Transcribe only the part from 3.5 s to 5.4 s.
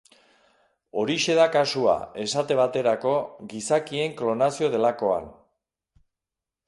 gizakien klonazio delakoan.